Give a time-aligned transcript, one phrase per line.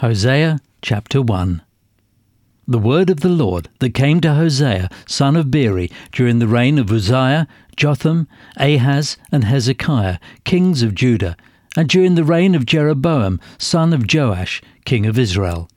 [0.00, 1.60] Hosea chapter 1
[2.66, 6.78] The word of the Lord that came to Hosea, son of Beeri, during the reign
[6.78, 11.36] of Uzziah, Jotham, Ahaz, and Hezekiah, kings of Judah,
[11.76, 15.68] and during the reign of Jeroboam, son of Joash, king of Israel.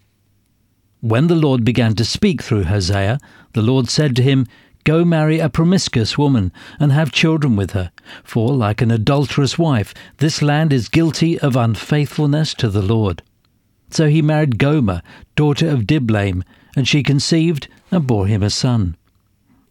[1.02, 3.20] When the Lord began to speak through Hosea,
[3.52, 4.48] the Lord said to him,
[4.86, 7.92] Go marry a promiscuous woman, and have children with her,
[8.24, 13.22] for like an adulterous wife, this land is guilty of unfaithfulness to the Lord.
[13.94, 15.04] So he married Gomer,
[15.36, 16.44] daughter of Diblaim,
[16.76, 18.98] and she conceived and bore him a son.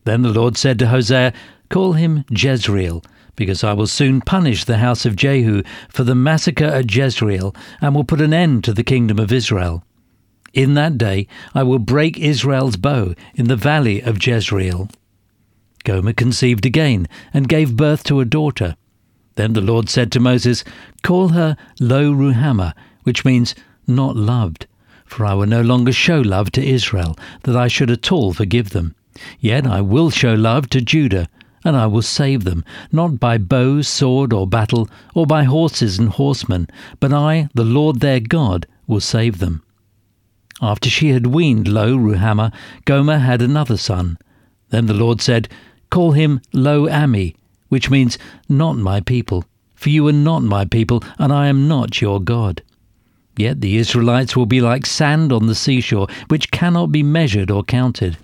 [0.05, 1.33] Then the Lord said to Hosea,
[1.70, 3.03] Call him Jezreel,
[3.34, 7.97] because I will soon punish the house of Jehu for the massacre at Jezreel, and
[7.97, 9.83] will put an end to the kingdom of Israel.
[10.55, 14.89] In that day I will break Israel's bow in the valley of Jezreel.
[15.83, 18.77] Gomer conceived again and gave birth to a daughter.
[19.34, 20.62] Then the Lord said to Moses,
[21.03, 24.66] Call her Lo Ruhamah, which means not loved,
[25.05, 28.70] for I will no longer show love to Israel, that I should at all forgive
[28.70, 28.94] them.
[29.41, 31.29] Yet I will show love to Judah,
[31.64, 36.08] and I will save them, not by bow, sword, or battle, or by horses and
[36.08, 36.68] horsemen,
[36.98, 39.62] but I, the Lord their God, will save them.
[40.61, 42.52] After she had weaned Lo Ruhamah,
[42.84, 44.18] Gomer had another son.
[44.70, 45.48] Then the Lord said,
[45.90, 47.34] Call him Lo Ammi,
[47.68, 48.18] which means
[48.48, 52.62] not my people, for you are not my people, and I am not your God.
[53.37, 57.63] Yet the Israelites will be like sand on the seashore, which cannot be measured or
[57.63, 58.19] counted.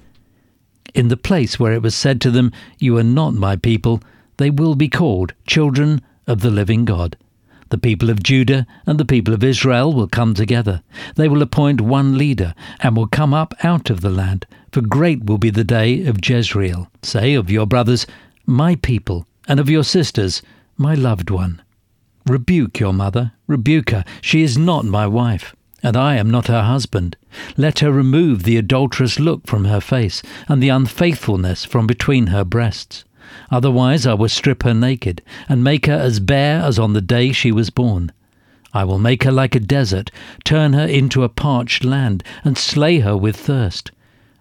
[0.95, 4.03] In the place where it was said to them, You are not my people,
[4.37, 7.17] they will be called children of the living God.
[7.71, 10.83] The people of Judah and the people of Israel will come together.
[11.17, 14.47] They will appoint one leader, and will come up out of the land.
[14.73, 16.91] For great will be the day of Jezreel.
[17.03, 18.07] Say of your brothers,
[18.47, 20.41] My people, and of your sisters,
[20.79, 21.61] My loved one.
[22.28, 24.05] Rebuke your mother, rebuke her.
[24.21, 27.16] She is not my wife, and I am not her husband.
[27.56, 32.44] Let her remove the adulterous look from her face, and the unfaithfulness from between her
[32.44, 33.05] breasts.
[33.50, 37.33] Otherwise I will strip her naked, and make her as bare as on the day
[37.33, 38.12] she was born.
[38.75, 40.10] I will make her like a desert,
[40.45, 43.91] turn her into a parched land, and slay her with thirst.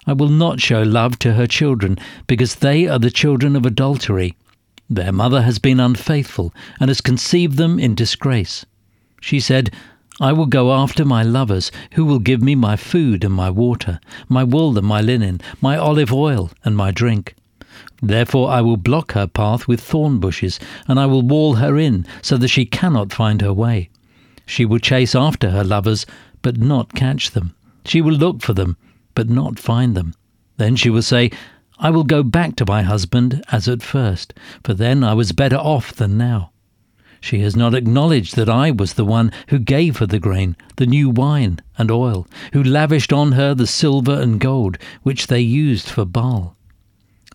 [0.06, 4.36] I will not show love to her children, because they are the children of adultery.
[4.90, 8.66] Their mother has been unfaithful, and has conceived them in disgrace.
[9.20, 9.72] She said,
[10.20, 14.00] I will go after my lovers, who will give me my food and my water,
[14.28, 17.36] my wool and my linen, my olive oil and my drink.
[18.02, 22.06] Therefore I will block her path with thorn bushes, and I will wall her in,
[22.22, 23.90] so that she cannot find her way.
[24.46, 26.06] She will chase after her lovers,
[26.42, 27.54] but not catch them.
[27.86, 28.78] She will look for them,
[29.14, 30.14] but not find them.
[30.58, 31.30] Then she will say,
[31.80, 34.34] I will go back to my husband as at first,
[34.64, 36.52] for then I was better off than now.
[37.22, 40.86] She has not acknowledged that I was the one who gave her the grain, the
[40.86, 45.88] new wine and oil, who lavished on her the silver and gold, which they used
[45.88, 46.56] for Baal.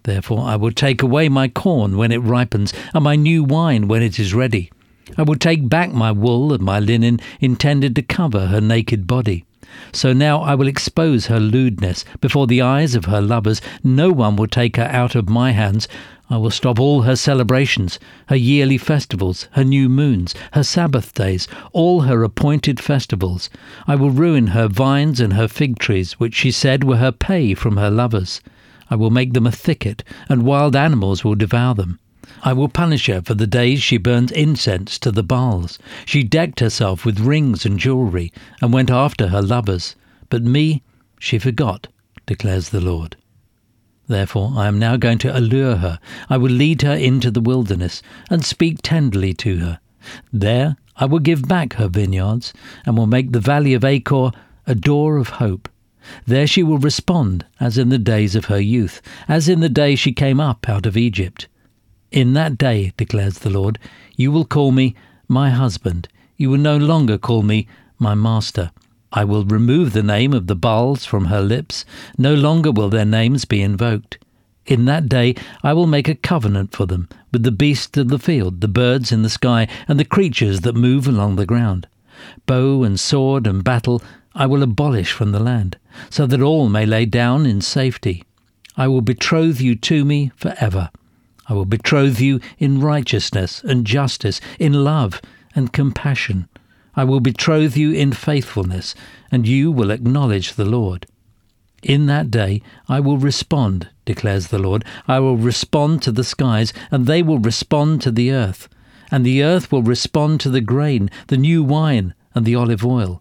[0.04, 4.02] Therefore I will take away my corn when it ripens, and my new wine when
[4.02, 4.72] it is ready.
[5.16, 9.44] I will take back my wool and my linen intended to cover her naked body.
[9.92, 13.60] So now I will expose her lewdness before the eyes of her lovers.
[13.82, 15.88] No one will take her out of my hands.
[16.30, 21.46] I will stop all her celebrations, her yearly festivals, her new moons, her Sabbath days,
[21.72, 23.50] all her appointed festivals.
[23.86, 27.54] I will ruin her vines and her fig trees, which she said were her pay
[27.54, 28.40] from her lovers.
[28.90, 31.98] I will make them a thicket, and wild animals will devour them.
[32.42, 35.78] I will punish her for the days she burned incense to the Baals.
[36.06, 38.32] She decked herself with rings and jewelry,
[38.62, 39.96] and went after her lovers.
[40.30, 40.82] But me
[41.18, 41.88] she forgot,
[42.24, 43.16] declares the Lord.
[44.08, 45.98] Therefore I am now going to allure her.
[46.30, 49.78] I will lead her into the wilderness, and speak tenderly to her.
[50.32, 52.54] There I will give back her vineyards,
[52.86, 54.30] and will make the valley of Achor
[54.66, 55.68] a door of hope.
[56.26, 59.94] There she will respond as in the days of her youth, as in the day
[59.94, 61.46] she came up out of Egypt.
[62.12, 63.78] In that day, declares the Lord,
[64.16, 64.94] you will call me
[65.28, 66.08] my husband.
[66.36, 67.66] You will no longer call me
[67.98, 68.70] my master.
[69.14, 71.86] I will remove the name of the Baals from her lips.
[72.18, 74.18] No longer will their names be invoked.
[74.66, 78.18] In that day I will make a covenant for them with the beasts of the
[78.18, 81.86] field, the birds in the sky, and the creatures that move along the ground.
[82.44, 84.02] Bow and sword and battle
[84.34, 85.78] I will abolish from the land,
[86.10, 88.24] so that all may lay down in safety.
[88.76, 90.90] I will betroth you to me for ever.
[91.48, 95.20] I will betroth you in righteousness and justice, in love
[95.54, 96.48] and compassion.
[96.94, 98.94] I will betroth you in faithfulness,
[99.30, 101.06] and you will acknowledge the Lord.
[101.82, 104.84] In that day I will respond, declares the Lord.
[105.08, 108.68] I will respond to the skies, and they will respond to the earth.
[109.10, 113.20] And the earth will respond to the grain, the new wine, and the olive oil.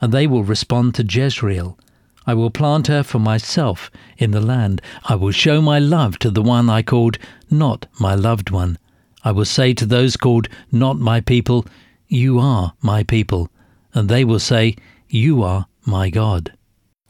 [0.00, 1.78] And they will respond to Jezreel.
[2.26, 4.80] I will plant her for myself in the land.
[5.04, 7.18] I will show my love to the one I called
[7.50, 8.78] not my loved one.
[9.24, 11.66] I will say to those called not my people,
[12.08, 13.50] You are my people.
[13.94, 14.76] And they will say,
[15.08, 16.52] You are my God.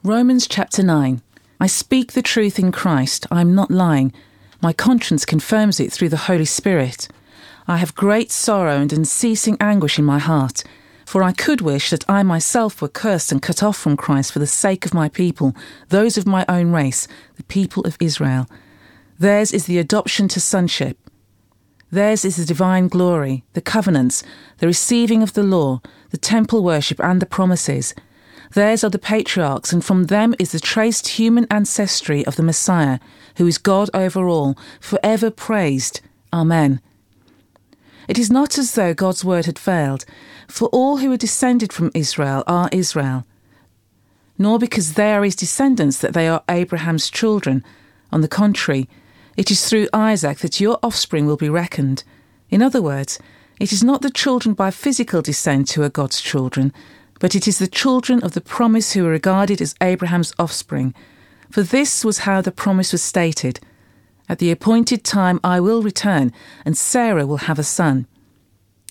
[0.02, 1.22] Romans chapter 9.
[1.60, 3.26] I speak the truth in Christ.
[3.30, 4.12] I am not lying.
[4.60, 7.08] My conscience confirms it through the Holy Spirit.
[7.66, 10.64] I have great sorrow and unceasing anguish in my heart,
[11.04, 14.38] for I could wish that I myself were cursed and cut off from Christ for
[14.38, 15.54] the sake of my people,
[15.88, 17.06] those of my own race,
[17.36, 18.48] the people of Israel.
[19.18, 20.98] Theirs is the adoption to sonship.
[21.90, 24.24] Theirs is the divine glory, the covenants,
[24.58, 25.80] the receiving of the law,
[26.10, 27.94] the temple worship, and the promises.
[28.52, 32.98] Theirs are the patriarchs, and from them is the traced human ancestry of the Messiah,
[33.36, 36.00] who is God over all, forever praised.
[36.32, 36.80] Amen.
[38.08, 40.04] It is not as though God's word had failed,
[40.48, 43.24] for all who are descended from Israel are Israel.
[44.38, 47.64] Nor because they are his descendants that they are Abraham's children.
[48.12, 48.88] On the contrary,
[49.36, 52.04] it is through Isaac that your offspring will be reckoned.
[52.50, 53.18] In other words,
[53.58, 56.72] it is not the children by physical descent who are God's children,
[57.20, 60.94] but it is the children of the promise who are regarded as Abraham's offspring.
[61.50, 63.60] For this was how the promise was stated
[64.28, 66.32] At the appointed time I will return,
[66.64, 68.06] and Sarah will have a son.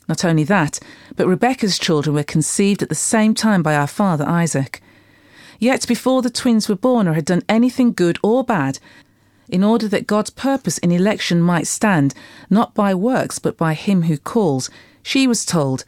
[0.08, 0.80] Not only that,
[1.16, 4.82] but Rebekah's children were conceived at the same time by our father Isaac.
[5.60, 8.80] Yet before the twins were born or had done anything good or bad,
[9.48, 12.14] in order that God's purpose in election might stand,
[12.50, 14.70] not by works but by him who calls,
[15.02, 15.84] she was told,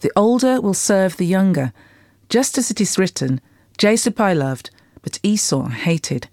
[0.00, 1.72] The older will serve the younger.
[2.28, 3.40] Just as it is written,
[3.78, 4.70] Jacob I loved,
[5.02, 6.28] but Esau I hated.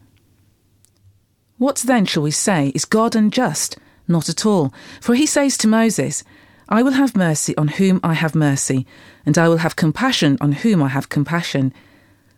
[1.58, 2.72] What then shall we say?
[2.76, 3.78] Is God unjust?
[4.08, 4.74] Not at all.
[5.02, 6.24] For he says to Moses,
[6.70, 8.86] I will have mercy on whom I have mercy,
[9.26, 11.74] and I will have compassion on whom I have compassion.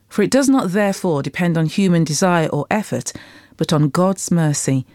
[0.08, 3.12] For it does not therefore depend on human desire or effort,
[3.58, 4.86] but on God's mercy.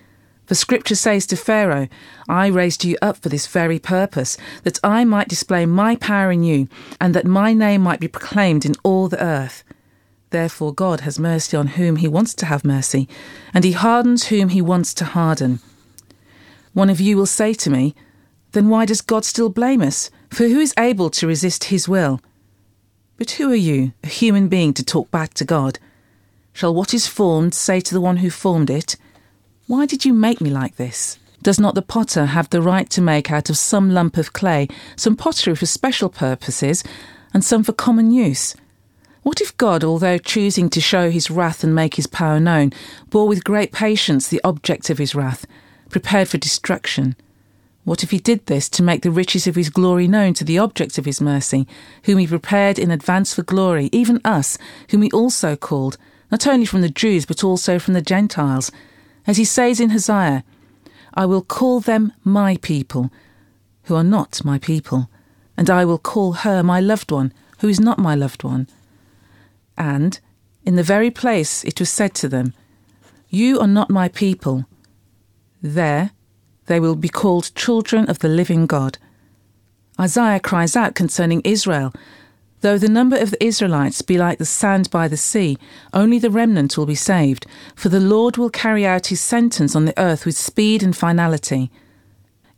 [0.46, 1.88] For Scripture says to Pharaoh,
[2.28, 6.42] I raised you up for this very purpose, that I might display my power in
[6.44, 6.68] you,
[7.00, 9.64] and that my name might be proclaimed in all the earth.
[10.34, 13.08] Therefore, God has mercy on whom he wants to have mercy,
[13.54, 15.60] and he hardens whom he wants to harden.
[16.72, 17.94] One of you will say to me,
[18.50, 20.10] Then why does God still blame us?
[20.30, 22.20] For who is able to resist his will?
[23.16, 25.78] But who are you, a human being, to talk back to God?
[26.52, 28.96] Shall what is formed say to the one who formed it,
[29.68, 31.16] why did you make me like this?
[31.44, 34.66] Does not the potter have the right to make out of some lump of clay
[34.96, 36.82] some pottery for special purposes
[37.32, 38.56] and some for common use?
[39.24, 42.74] What if God, although choosing to show his wrath and make his power known,
[43.08, 45.46] bore with great patience the object of his wrath,
[45.88, 47.16] prepared for destruction?
[47.84, 50.58] What if he did this to make the riches of his glory known to the
[50.58, 51.66] object of his mercy,
[52.02, 54.58] whom he prepared in advance for glory, even us,
[54.90, 55.96] whom he also called,
[56.30, 58.70] not only from the Jews, but also from the Gentiles?
[59.26, 60.44] As he says in Hosea,
[61.14, 63.10] I will call them my people,
[63.84, 65.08] who are not my people,
[65.56, 68.68] and I will call her my loved one, who is not my loved one.
[69.76, 70.20] And,
[70.64, 72.54] in the very place it was said to them,
[73.28, 74.66] You are not my people,
[75.62, 76.10] there
[76.66, 78.98] they will be called children of the living God.
[80.00, 81.92] Isaiah cries out concerning Israel
[82.64, 85.58] Though the number of the Israelites be like the sand by the sea,
[85.92, 89.84] only the remnant will be saved, for the Lord will carry out his sentence on
[89.84, 91.70] the earth with speed and finality.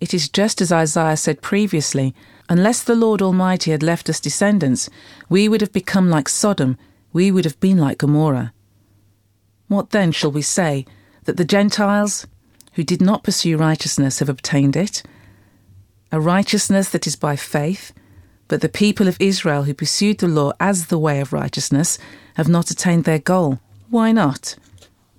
[0.00, 2.14] It is just as Isaiah said previously
[2.49, 4.88] unless the Lord Almighty had left us descendants,
[5.28, 6.78] we would have become like Sodom,
[7.16, 8.52] we would have been like Gomorrah.
[9.68, 10.85] What then shall we say?
[11.25, 12.26] That the Gentiles,
[12.75, 15.02] who did not pursue righteousness, have obtained it?
[16.12, 17.94] A righteousness that is by faith?
[18.49, 21.99] But the people of Israel who pursued the law as the way of righteousness
[22.35, 23.61] have not attained their goal.
[23.88, 24.54] Why not?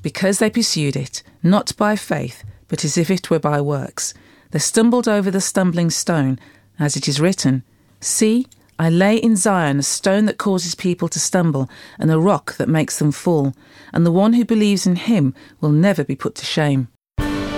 [0.03, 4.13] Because they pursued it, not by faith, but as if it were by works.
[4.51, 6.37] They stumbled over the stumbling stone,
[6.77, 7.63] as it is written
[7.99, 8.45] See,
[8.79, 11.67] I lay in Zion a stone that causes people to stumble,
[11.97, 13.55] and a rock that makes them fall,
[13.91, 16.89] and the one who believes in him will never be put to shame.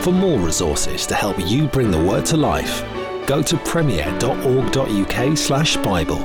[0.01, 2.85] For more resources to help you bring the word to life,
[3.27, 6.19] go to premier.org.uk/slash Bible.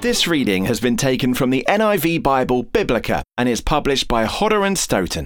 [0.00, 4.64] This reading has been taken from the NIV Bible Biblica and is published by Hodder
[4.64, 5.22] and Stoughton.